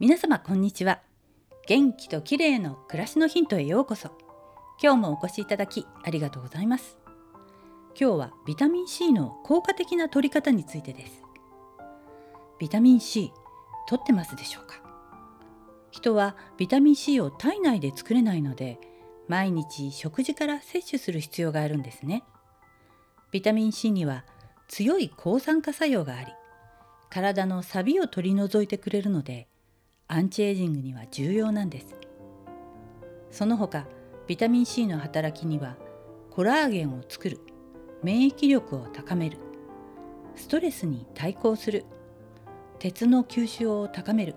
[0.00, 1.00] 皆様こんにちは。
[1.66, 4.12] 元気と綺麗の暮らしのヒントへようこそ。
[4.80, 6.98] 今日もお越しいただきありがとうございます。
[8.00, 11.24] 今日はビタミン C の効果的な取り方についてです。
[12.60, 13.32] ビタミン C
[13.88, 14.76] 取ってますでしょうか？
[15.90, 18.78] 人はビタミン C を体内で作れないので
[19.26, 22.22] 毎日食事から摂取する必要があるんですね。
[23.32, 24.24] ビタミン C には
[24.68, 26.32] 強い抗酸化作用があり
[27.10, 29.48] 体のサビを取り除いてくれるので
[30.10, 31.94] アンチエイジングには重要なんです。
[33.30, 33.86] その他
[34.26, 35.76] ビタミン C の働きには
[36.30, 37.38] コラーゲンを作る
[38.02, 39.36] 免疫力を高める
[40.34, 41.84] ストレスに対抗する
[42.78, 44.34] 鉄の吸収を高める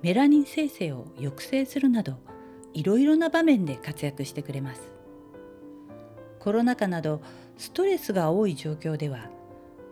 [0.00, 2.18] メラニン生成を抑制するなど
[2.72, 4.92] いろいろな場面で活躍してくれます。
[6.38, 7.20] コロナ禍など
[7.58, 9.28] ストレスが多い状況では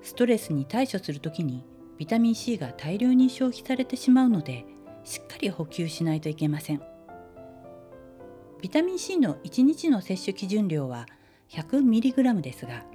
[0.00, 1.64] ストレスに対処する時に
[2.00, 4.64] ビタミン C が大量に消費されてしまうので
[5.04, 6.80] しっかり補給しないといけません。
[8.62, 11.04] ビタミン C の1日の摂取基準量は
[11.50, 12.86] 100mg ですが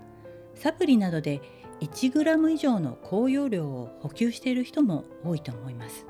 [0.55, 1.39] サプリなどで
[1.81, 6.07] 1g 以上の高容量を補給している人も多いと思います。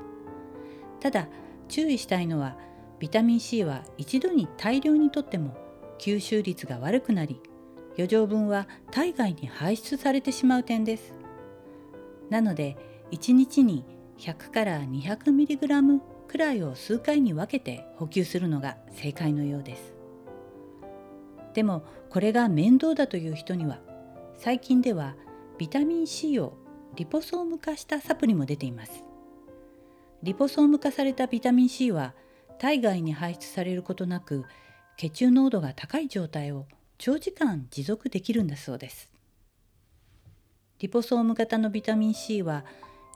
[0.98, 1.28] ただ
[1.68, 2.56] 注意したいのは
[2.98, 5.54] ビタミン C は一度に大量にとっても
[5.98, 7.42] 吸収率が悪くなり
[7.98, 11.15] 余剰分は体外に排出されてしまう点です。
[12.30, 12.76] なので
[13.12, 13.84] 1日に
[14.18, 19.94] 100から 200mg くらいを数回に分けて補給するのが正解のようです。
[21.54, 23.78] でもこれが面倒だという人には
[24.36, 25.14] 最近では
[25.58, 26.54] ビタミン C を
[26.96, 29.04] リポソーム化したサプリも出ています。
[30.22, 32.14] リポソーム化されたビタミン C は
[32.58, 34.44] 体外に排出されることなく
[34.96, 36.66] 血中濃度が高い状態を
[36.98, 39.15] 長時間持続できるんだそうです。
[40.78, 42.64] リポソーム型のビタミン C は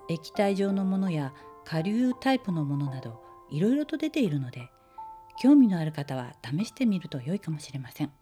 [0.09, 1.35] 液体状のものや
[1.65, 4.71] 下流タイプのものなどいろいろと出ているので
[5.39, 8.13] 興味のある方は試してみると良いかもしれません。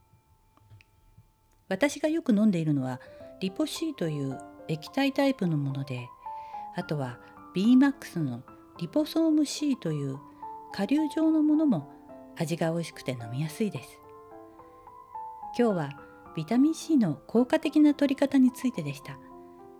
[1.69, 3.01] 私がよく飲んでいるのは
[3.41, 4.39] リポ C という
[4.69, 6.09] 液体タイプのもので
[6.75, 7.19] あとは
[7.55, 8.43] BMAX の
[8.79, 10.19] リポソーム C という
[10.73, 11.93] 下流状のものも
[12.37, 14.01] 味が美味しくて飲みやすいです。
[15.57, 15.91] 今日は
[16.37, 19.19] ビタミン C の効果的な取り方についてでした。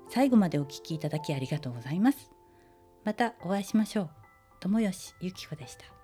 [0.09, 2.31] 最後までお聞きいただきありがとうございます。
[3.05, 4.11] またお会いしましょう。
[4.61, 5.98] 友吉ゆき子でした。